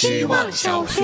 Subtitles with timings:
[0.00, 1.02] 希望小学。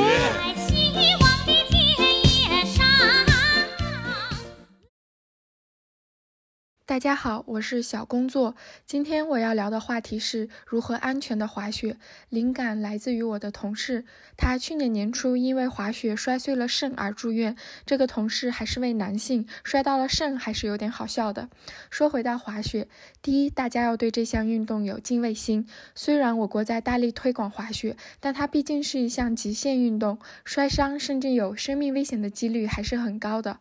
[6.88, 8.54] 大家好，我是小工作。
[8.86, 11.96] 今天我要聊的话题是如何安全的滑雪。
[12.28, 14.04] 灵感来自于我的同事，
[14.36, 17.56] 他去年年初因为滑雪摔碎了肾而住院。
[17.84, 21.48] 这个同事还是位男性，摔到了肾还是有点好笑的。
[21.90, 22.86] 说回到滑雪，
[23.20, 25.66] 第一，大家要对这项运动有敬畏心。
[25.96, 33.58] 虽然我国在大力推广滑雪，但它毕竟是一项极限运动，摔伤甚至有生命危险的几率还是很高的。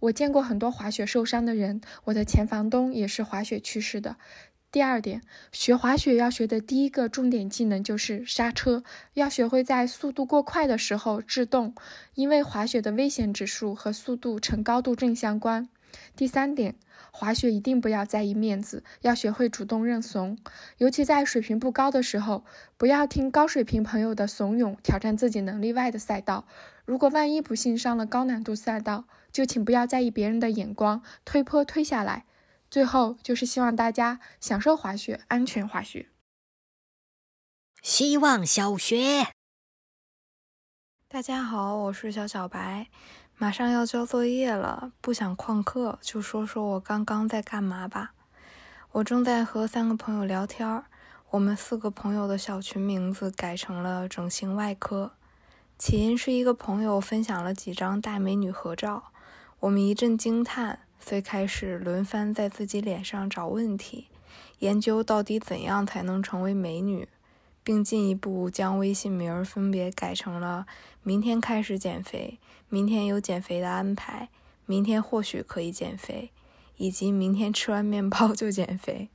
[0.00, 4.16] 我见过很多滑雪受伤的人，我的前房东也是滑雪去世的。
[4.70, 8.84] 第二点，学滑雪要学的第一个重点技能就是刹车，
[9.14, 11.74] 要学会在速度过快的时候制动，
[12.14, 15.68] 因为滑雪的危险指数和速度呈高度正相关。
[16.14, 16.74] 第三点，
[17.10, 20.36] 滑雪一定不要在意面子，要学会主动认怂，
[20.76, 22.44] 尤其在水平不高的时候，
[22.76, 26.46] 不要听高水平朋友的怂恿，挑战自己能力外的赛道。
[26.88, 32.24] 如果万一不幸上了高难度赛道，就请不要在意别人的眼光，推坡推下来。
[32.70, 36.08] 最后就是希望大家享受滑雪，安全滑雪。
[37.82, 39.26] 希望小学，
[41.08, 42.88] 大家好，我是小小白，
[43.36, 48.14] 马上要交作业了，不想旷课，就说说我刚刚在干嘛吧。
[48.92, 50.82] 我正在和三个朋友聊天，
[51.28, 55.17] 我们四个朋友的小群名字改成了整形外科。
[55.78, 59.12] 起因是一个朋友分享了几张大美女合照。
[59.60, 64.08] 我们一阵惊叹，遂开始轮番在自己脸上找问题，
[64.58, 67.08] 研究到底怎样才能成为美女，
[67.62, 70.66] 并进一步将微信名分别改成了
[71.04, 74.28] “明天开始减肥”“明天有减肥的安排
[74.66, 76.32] ”“明天或许可以减肥”
[76.76, 79.10] 以及“明天吃完面包就减肥”。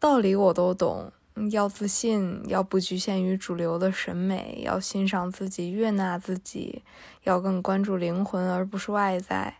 [0.00, 1.12] 道理我都懂，
[1.50, 6.82] 要自信，要不局限于主流的审美，要欣赏自己，悦纳自己。
[7.22, 9.58] 要更关注灵魂而不是外在，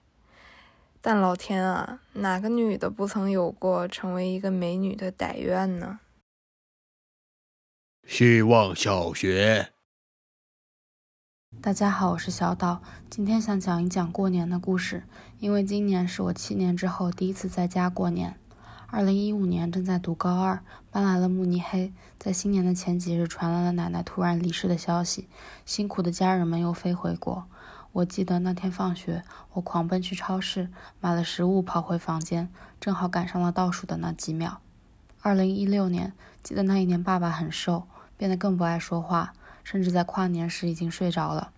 [1.01, 6.01] 但老天啊，哪个女的不曾有过成为一个美女的歹愿呢？
[8.05, 9.71] 希望小学，
[11.61, 15.05] 大家好，我是小岛，今天想讲一讲过年的故事，
[15.39, 18.37] 因为今年是我七年之后第一次在家过年。
[18.95, 25.31] 二零一五年正在读高二，搬来了慕尼黑，在新年的前几日传来了奶奶突然离世的消息，
[25.65, 27.47] 辛苦的家人们又飞回国。
[27.93, 30.69] 我记得那天放学，我狂奔去超市
[31.01, 34.61] 买了食物，跑回房间，正好赶上了倒数的那几秒。
[35.23, 37.85] 二零一六年，记得那一年爸爸很瘦，
[38.19, 39.33] 变得更不爱说话，
[39.65, 41.51] 甚至在跨年时已经睡着了。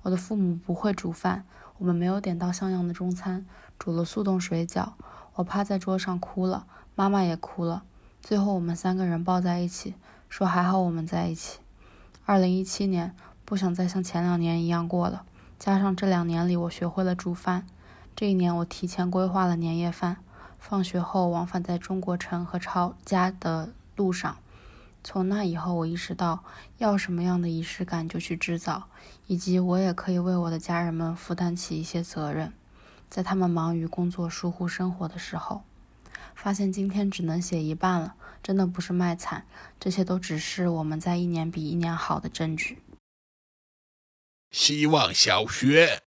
[0.00, 1.44] 我的父母不会煮饭，
[1.76, 3.44] 我们没有点到像样的中餐，
[3.78, 4.92] 煮了速冻水饺。
[5.38, 6.66] 我趴在桌上哭了，
[6.96, 7.84] 妈妈也哭了。
[8.20, 9.94] 最后我们三个人抱在一起，
[10.28, 11.60] 说还好我们在一起。
[12.24, 15.22] 二零一七年，不想再像前两年一样过了。
[15.56, 17.64] 加上这两年里，我学会了煮饭。
[18.16, 20.16] 这一年，我提前规划了年夜饭。
[20.58, 24.38] 放学后，往返在中国城和超家的路上。
[25.04, 26.42] 从那以后，我意识到
[26.78, 28.88] 要什么样的仪式感就去制造，
[29.28, 32.52] 以及我也可以为我的家人们负担起一些责任。
[33.08, 35.64] 在他们忙于工作、疏忽生活的时候，
[36.34, 39.46] 发现今天只能写一半了，真的不是卖惨，
[39.80, 42.78] 这些都只是我们在一年比一年好的证据。
[44.50, 46.02] 希望小学，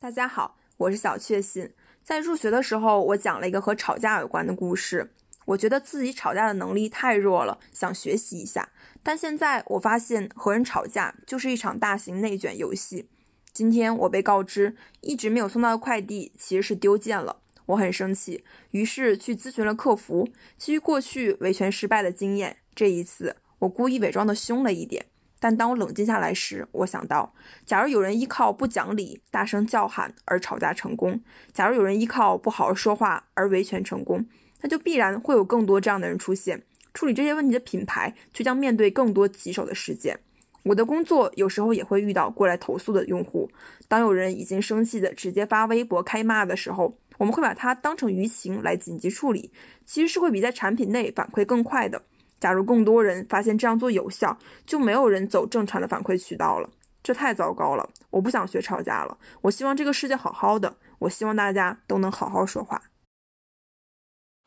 [0.00, 1.72] 大家好，我是小确幸。
[2.02, 5.14] 在入学的时候，我讲了一个和吵架有关的故事。
[5.44, 8.70] 我觉得自己吵架的能力太弱了，想学习一下。
[9.02, 13.08] 但现在我发现，和人吵架就是一场大型内卷游戏。
[13.52, 20.28] 今天我被告知，一直没有送到的快递其实是丢件了，我很生气，于是去咨询了客服。
[20.56, 25.06] 基于过去维权失败的经验，这一次我故意伪装的凶了一点。
[25.40, 27.32] 但当我冷静下来时，我想到，
[27.64, 31.20] 假如有人依靠不讲理、大声叫喊而吵架成功，
[31.52, 34.26] 假如有人依靠不好好说话而维权成功，
[34.62, 36.64] 那就必然会有更多这样的人出现。
[36.92, 40.18] 处理这些问题的品牌，就将面对更多棘手的事件。
[40.68, 43.50] 我的工作有时候也会遇到过来投诉的用户，
[43.88, 49.50] 当有人已经生气的直接发微博开骂的时候，我们会把它当成舆情来紧急处理，
[49.86, 52.02] 其实是会比在产品内反馈更快的。
[52.38, 56.68] 假如更多人发现这样做有效，就没有人走正常的反馈渠道了。
[57.02, 57.88] 这太糟糕了！
[58.10, 59.16] 我不想学吵架了。
[59.40, 60.76] 我希望这个世界好好的。
[60.98, 62.82] 我希望大家都能好好说话。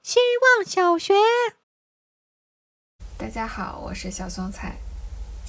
[0.03, 1.15] 希望小学，
[3.17, 4.75] 大家好，我是小松菜。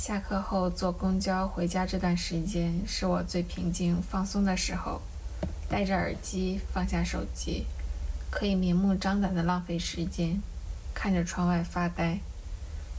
[0.02, 5.00] 下课后坐公交回家这段时间是我最平静放松的时候，
[5.69, 7.66] 戴着耳机，放下手机，
[8.28, 10.43] 可以明目张胆的浪费时间，
[10.93, 12.19] 看着窗外发呆。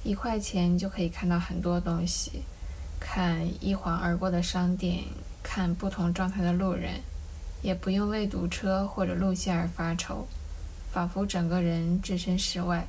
[0.05, 2.43] 一块钱就可以看到很多东西，
[3.01, 5.03] 看一晃而过的商店，
[5.43, 7.01] 看不同状态的路人，
[7.61, 10.25] 也不用为堵车或者路线而发愁，
[10.93, 12.87] 仿佛整个人置身事外。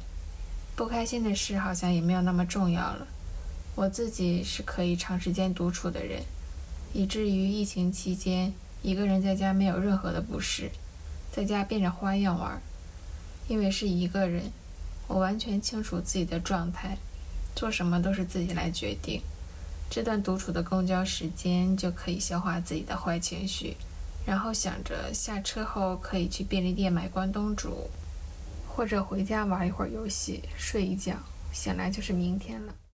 [0.76, 3.08] 不开心的事好像也没有那么重要了。
[3.76, 6.22] 我自己是可以长时间独处的人，
[6.92, 10.70] 以至于疫情期间一个人在家没有任何的不适，
[11.32, 12.60] 在家变着花样玩。
[13.48, 14.52] 因为是一个人，
[15.06, 16.96] 我完全清楚自己的状态，
[17.54, 19.20] 做什么都是自己来决定。
[19.90, 23.76] 这段独处的公交时间就可以消化自己的坏情绪，
[24.24, 27.90] 然后想着下车后可以去便利店买关东煮。
[28.66, 31.14] 或者回家玩一会儿游戏，睡一觉，
[31.52, 32.74] 醒来就是明天了。